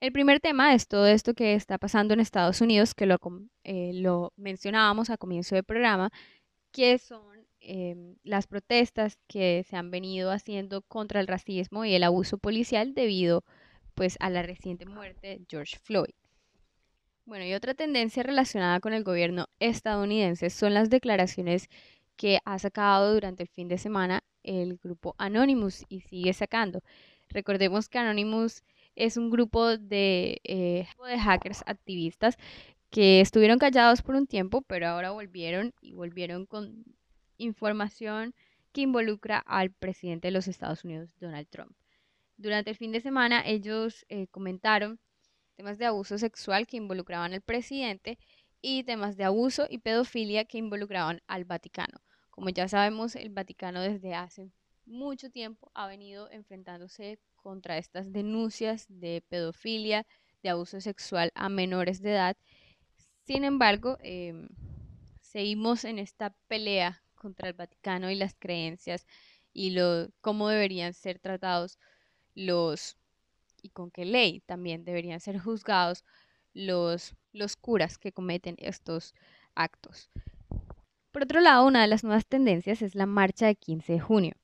El 0.00 0.12
primer 0.12 0.40
tema 0.40 0.74
es 0.74 0.88
todo 0.88 1.06
esto 1.06 1.34
que 1.34 1.54
está 1.54 1.78
pasando 1.78 2.14
en 2.14 2.20
Estados 2.20 2.60
Unidos, 2.60 2.94
que 2.94 3.06
lo, 3.06 3.18
eh, 3.64 3.92
mencionábamos 4.36 5.10
a 5.10 5.16
comienzo 5.16 5.54
del 5.54 5.64
programa, 5.64 6.10
que 6.72 6.98
son 6.98 7.46
em, 7.60 8.16
las 8.24 8.46
protestas 8.46 9.18
que 9.28 9.64
se 9.68 9.76
han 9.76 9.90
venido 9.90 10.32
haciendo 10.32 10.82
contra 10.82 11.20
el 11.20 11.28
racismo 11.28 11.84
y 11.84 11.94
el 11.94 12.02
abuso 12.02 12.38
policial 12.38 12.94
debido 12.94 13.44
pues, 13.94 14.16
a 14.20 14.30
la 14.30 14.42
reciente 14.42 14.86
muerte 14.86 15.28
de 15.28 15.46
George 15.48 15.78
Floyd. 15.78 16.14
Bueno, 17.24 17.44
y 17.44 17.54
otra 17.54 17.74
tendencia 17.74 18.22
relacionada 18.22 18.80
con 18.80 18.92
el 18.92 19.04
gobierno 19.04 19.46
estadounidense 19.60 20.50
son 20.50 20.74
las 20.74 20.90
declaraciones 20.90 21.68
que 22.16 22.40
ha 22.44 22.58
sacado 22.58 23.14
durante 23.14 23.44
el 23.44 23.48
fin 23.48 23.68
de 23.68 23.78
semana 23.78 24.24
el 24.42 24.76
grupo 24.76 25.14
Anonymous 25.18 25.84
y 25.88 26.00
sigue 26.00 26.32
sacando. 26.32 26.82
Recordemos 27.28 27.88
que 27.88 27.98
Anonymous 27.98 28.64
es 28.96 29.16
un 29.16 29.30
grupo 29.30 29.78
de, 29.78 30.40
eh, 30.44 30.86
hackers 31.20 31.62
activistas 31.66 32.36
que 32.90 33.20
estuvieron 33.20 33.58
callados 33.58 34.02
por 34.02 34.16
un 34.16 34.26
tiempo, 34.26 34.62
pero 34.62 34.88
ahora 34.88 35.12
volvieron 35.12 35.72
y 35.80 35.92
volvieron 35.94 36.44
con 36.46 36.84
información 37.38 38.34
que 38.72 38.82
involucra 38.82 39.38
al 39.38 39.70
presidente 39.70 40.28
de 40.28 40.32
los 40.32 40.48
Estados 40.48 40.84
Unidos, 40.84 41.14
Donald 41.20 41.48
Trump. 41.48 41.72
Durante 42.36 42.70
el 42.70 42.76
fin 42.76 42.92
de 42.92 43.00
semana 43.00 43.42
ellos 43.46 44.04
eh, 44.08 44.26
comentaron 44.28 44.98
temas 45.56 45.78
de 45.78 45.86
abuso 45.86 46.18
sexual 46.18 46.66
que 46.66 46.76
involucraban 46.76 47.32
al 47.32 47.42
presidente 47.42 48.18
y 48.60 48.84
temas 48.84 49.16
de 49.16 49.24
abuso 49.24 49.66
y 49.68 49.78
pedofilia 49.78 50.44
que 50.44 50.58
involucraban 50.58 51.22
al 51.26 51.44
Vaticano. 51.44 52.00
Como 52.30 52.48
ya 52.48 52.68
sabemos, 52.68 53.16
el 53.16 53.30
Vaticano 53.30 53.80
desde 53.80 54.14
hace 54.14 54.50
mucho 54.86 55.30
tiempo 55.30 55.70
ha 55.74 55.86
venido 55.86 56.30
enfrentándose 56.30 57.18
contra 57.36 57.78
estas 57.78 58.12
denuncias 58.12 58.86
de 58.88 59.22
pedofilia, 59.28 60.06
de 60.42 60.48
abuso 60.48 60.80
sexual 60.80 61.30
a 61.34 61.48
menores 61.48 62.00
de 62.02 62.12
edad. 62.12 62.36
Sin 63.24 63.44
embargo, 63.44 63.98
em, 64.00 64.48
seguimos 65.20 65.84
en 65.84 65.98
esta 65.98 66.34
pelea 66.48 67.02
contra 67.14 67.48
el 67.48 67.54
Vaticano 67.54 68.10
y 68.10 68.16
las 68.16 68.34
creencias 68.34 69.06
y 69.52 69.70
lo, 69.70 70.08
cómo 70.20 70.48
deberían 70.48 70.94
ser 70.94 71.18
tratados 71.18 71.78
los 72.34 72.96
y 73.62 73.70
con 73.70 73.90
qué 73.90 74.04
ley 74.04 74.40
también 74.46 74.84
deberían 74.84 75.20
ser 75.20 75.38
juzgados 75.38 76.04
los, 76.52 77.14
los 77.32 77.56
curas 77.56 77.98
que 77.98 78.12
cometen 78.12 78.56
estos 78.58 79.14
actos. 79.54 80.10
Por 81.10 81.22
otro 81.22 81.40
lado, 81.40 81.66
una 81.66 81.82
de 81.82 81.88
las 81.88 82.04
nuevas 82.04 82.26
tendencias 82.26 82.82
es 82.82 82.94
la 82.94 83.06
marcha 83.06 83.46
de 83.46 83.54
15 83.54 83.92
de 83.92 84.00
junio. 84.00 84.34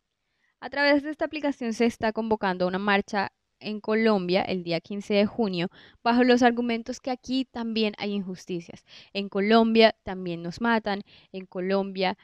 A 0.60 0.70
través 0.70 1.02
de 1.02 1.10
esta 1.10 1.24
aplicación 1.24 1.72
se 1.72 1.86
está 1.86 2.12
convocando 2.12 2.66
una 2.66 2.78
marcha 2.78 3.32
en 3.60 3.80
Colombia 3.80 4.42
el 4.42 4.62
día 4.62 4.80
15 4.80 5.14
de 5.14 5.26
junio 5.26 5.68
bajo 6.02 6.24
los 6.24 6.42
argumentos 6.42 7.00
que 7.00 7.10
aquí 7.10 7.44
también 7.44 7.94
hay 7.98 8.12
injusticias. 8.12 8.84
En 9.12 9.28
Colombia 9.28 9.96
también 10.02 10.42
nos 10.42 10.60
matan, 10.60 11.02
en 11.32 11.46
Colombia 11.46 12.16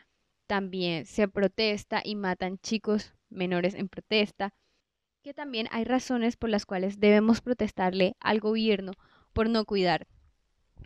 también 0.47 1.07
se 1.07 1.29
protesta 1.29 2.03
y 2.05 2.17
matan 2.17 2.59
chicos 2.59 3.15
menores 3.31 3.75
en 3.75 3.89
protesta, 3.89 4.53
que 5.25 5.33
también 5.33 5.69
hay 5.71 5.85
razones 5.85 6.37
por 6.37 6.51
las 6.51 6.67
cuales 6.67 7.01
debemos 7.01 7.41
protestarle 7.41 8.15
al 8.21 8.41
gobierno 8.41 8.93
por 9.33 9.49
no 9.49 9.65
cuidar 9.65 10.07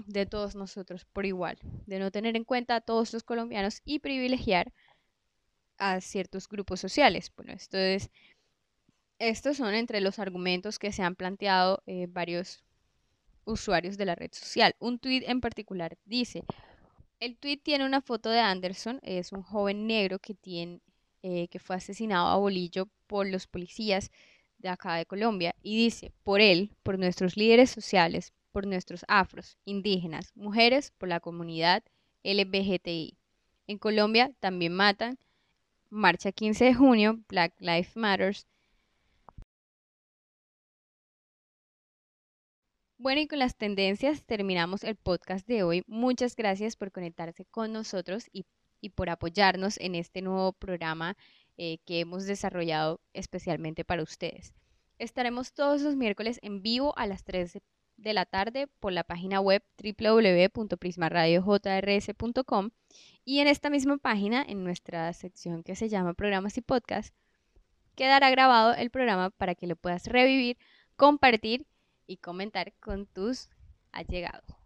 de 0.07 0.27
todos 0.27 0.55
nosotros 0.55 1.05
por 1.07 1.27
igual, 1.27 1.59
de 1.87 1.99
no 1.99 2.13
tener 2.13 2.37
en 2.37 2.45
cuenta 2.45 2.77
a 2.77 2.81
todos 2.81 3.13
los 3.13 3.25
colombianos 3.25 3.83
y 3.85 3.99
privilegiar 3.99 4.73
a 5.77 6.01
ciertos 6.01 6.49
grupos 6.49 6.79
sociales. 6.79 7.33
Bueno, 7.37 7.53
esto 7.53 7.77
es 7.77 8.11
estos 9.19 9.57
son 9.57 9.75
entre 9.75 10.01
los 10.01 10.21
argumentos 10.21 10.79
que 10.79 10.93
se 10.93 11.03
han 11.03 11.17
planteado 11.17 11.83
eh, 11.87 12.07
varios 12.09 12.63
usuarios 13.45 13.97
de 13.97 14.05
la 14.05 14.15
red 14.15 14.31
social. 14.33 14.77
Un 14.79 15.01
tuit 15.01 15.25
en 15.27 15.41
particular 15.41 15.99
dice, 16.05 16.45
el 17.19 17.37
tuit 17.37 17.61
tiene 17.65 17.85
una 17.85 18.03
foto 18.03 18.31
de 18.31 18.39
Anderson, 18.39 19.01
es 19.03 19.33
un 19.33 19.43
joven 19.43 19.89
negro 19.89 20.21
que, 20.21 20.35
tiene, 20.35 20.81
eh, 21.23 21.49
que 21.49 21.59
fue 21.59 21.77
asesinado 21.77 22.29
a 22.29 22.37
bolillo 22.37 22.89
por 23.07 23.27
los 23.27 23.47
policías 23.47 24.11
de 24.59 24.69
acá 24.69 24.95
de 24.97 25.07
Colombia 25.07 25.55
y 25.63 25.77
dice, 25.77 26.13
por 26.23 26.41
él, 26.41 26.71
por 26.83 26.99
nuestros 26.99 27.37
líderes 27.37 27.71
sociales, 27.71 28.33
por 28.53 28.67
nuestros 28.67 29.05
afros, 29.09 29.57
indígenas, 29.65 30.33
mujeres, 30.35 30.93
por 30.99 31.09
la 31.09 31.21
comunidad 31.21 31.83
LBGTI. 32.25 33.17
En 33.67 33.79
Colombia 33.79 34.33
también 34.41 34.73
matan. 34.75 35.19
Marcha 35.91 36.33
15 36.33 36.67
de 36.67 36.75
junio, 36.75 37.21
Black 37.29 37.55
Lives 37.61 37.97
Matters, 37.97 38.47
Bueno, 43.01 43.21
y 43.21 43.29
con 43.29 43.39
las 43.39 43.55
tendencias 43.57 44.25
terminamos 44.25 44.83
el 44.83 44.97
podcast 44.97 45.47
de 45.47 45.63
hoy. 45.63 45.85
Muchas 45.87 46.35
gracias 46.35 46.75
por 46.75 46.91
conectarse 46.91 47.45
con 47.45 47.73
nosotros 47.73 48.27
y, 48.33 48.45
por 48.95 49.11
apoyarnos 49.11 49.79
en 49.81 49.95
este 49.95 50.23
nuevo 50.23 50.53
programa 50.53 51.17
eh, 51.57 51.79
que 51.85 52.01
hemos 52.01 52.27
desarrollado 52.27 53.01
especialmente 53.13 53.85
para 53.85 54.03
ustedes. 54.03 54.55
Estaremos 54.99 55.53
todos 55.53 55.83
los 55.83 55.95
miércoles 55.97 56.39
en 56.43 56.63
vivo 56.63 56.97
a 56.97 57.07
las 57.07 57.25
3 57.25 57.59
de 57.97 58.13
la 58.13 58.27
tarde 58.27 58.69
por 58.81 58.93
la 58.93 59.05
página 59.05 59.41
web 59.41 59.63
www.prismaradiojrs.com 59.83 62.71
y 63.25 63.41
en 63.41 63.49
esta 63.49 63.71
misma 63.71 63.99
página, 63.99 64.45
en 64.47 64.63
nuestra 64.65 65.13
sección 65.13 65.63
que 65.63 65.77
se 65.77 65.89
llama 65.89 66.15
Programas 66.15 66.57
y 66.57 66.63
Podcast, 66.63 67.15
quedará 67.95 68.31
grabado 68.31 68.75
el 68.75 68.91
programa 68.91 69.31
para 69.31 69.55
que 69.55 69.67
lo 69.67 69.77
puedas 69.77 70.07
revivir, 70.07 70.57
compartir 70.97 71.67
y 72.07 72.19
comentar 72.19 72.73
con 72.81 73.07
tus 73.07 73.51
allegados. 73.93 74.58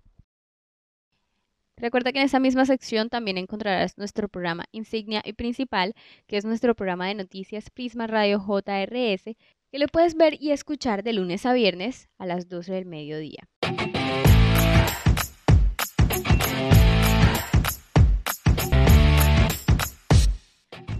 Recuerda 1.76 2.12
que 2.12 2.18
en 2.18 2.26
esa 2.26 2.38
misma 2.38 2.64
sección 2.66 3.08
también 3.08 3.38
encontrarás 3.38 3.98
nuestro 3.98 4.28
programa 4.28 4.66
insignia 4.72 5.22
y 5.24 5.32
principal, 5.32 5.94
que 6.26 6.36
es 6.36 6.44
nuestro 6.44 6.74
programa 6.74 7.08
de 7.08 7.14
noticias 7.14 7.70
Prisma 7.70 8.06
Radio 8.06 8.38
JRS, 8.38 9.36
que 9.70 9.78
lo 9.78 9.86
puedes 9.88 10.14
ver 10.14 10.36
y 10.40 10.50
escuchar 10.50 11.02
de 11.02 11.14
lunes 11.14 11.46
a 11.46 11.54
viernes 11.54 12.08
a 12.18 12.26
las 12.26 12.48
12 12.48 12.72
del 12.72 12.86
mediodía. 12.86 13.48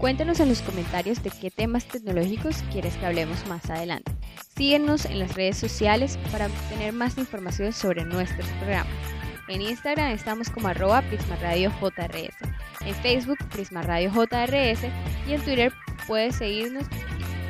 Cuéntanos 0.03 0.41
en 0.41 0.49
los 0.49 0.61
comentarios 0.61 1.23
de 1.23 1.29
qué 1.29 1.49
temas 1.49 1.87
tecnológicos 1.87 2.61
quieres 2.73 2.97
que 2.97 3.05
hablemos 3.05 3.47
más 3.47 3.69
adelante. 3.69 4.11
Síguenos 4.53 5.05
en 5.05 5.19
las 5.19 5.33
redes 5.33 5.57
sociales 5.57 6.19
para 6.29 6.47
obtener 6.47 6.91
más 6.91 7.17
información 7.17 7.71
sobre 7.71 8.03
nuestros 8.03 8.45
programas. 8.59 9.22
En 9.47 9.61
Instagram 9.61 10.11
estamos 10.11 10.49
como 10.49 10.69
arroba 10.69 11.01
PrismaRadioJRS, 11.01 12.37
en 12.85 12.95
Facebook 12.95 13.37
PrismaRadioJRS 13.49 14.83
y 15.27 15.33
en 15.33 15.41
Twitter 15.41 15.73
puedes 16.07 16.35
seguirnos 16.37 16.85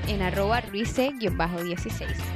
en 0.08 0.22
arroba 0.22 0.62
ruice-16. 0.62 2.33